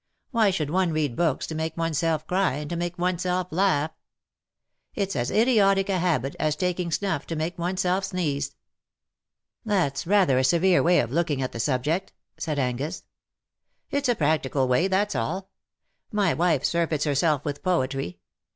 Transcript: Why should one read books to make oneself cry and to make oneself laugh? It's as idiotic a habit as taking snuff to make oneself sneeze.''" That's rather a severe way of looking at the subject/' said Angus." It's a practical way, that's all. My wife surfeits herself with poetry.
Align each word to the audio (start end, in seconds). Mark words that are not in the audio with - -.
Why 0.31 0.49
should 0.49 0.71
one 0.71 0.91
read 0.93 1.15
books 1.15 1.45
to 1.45 1.53
make 1.53 1.77
oneself 1.77 2.25
cry 2.25 2.53
and 2.53 2.67
to 2.71 2.75
make 2.75 2.97
oneself 2.97 3.49
laugh? 3.51 3.91
It's 4.95 5.15
as 5.15 5.29
idiotic 5.29 5.89
a 5.89 5.99
habit 5.99 6.35
as 6.39 6.55
taking 6.55 6.89
snuff 6.91 7.27
to 7.27 7.35
make 7.35 7.59
oneself 7.59 8.05
sneeze.''" 8.05 8.55
That's 9.63 10.07
rather 10.07 10.39
a 10.39 10.43
severe 10.43 10.81
way 10.81 11.01
of 11.01 11.11
looking 11.11 11.43
at 11.43 11.51
the 11.51 11.59
subject/' 11.59 12.09
said 12.39 12.57
Angus." 12.57 13.03
It's 13.91 14.09
a 14.09 14.15
practical 14.15 14.67
way, 14.67 14.87
that's 14.87 15.13
all. 15.15 15.51
My 16.11 16.33
wife 16.33 16.65
surfeits 16.65 17.03
herself 17.03 17.45
with 17.45 17.61
poetry. 17.61 18.17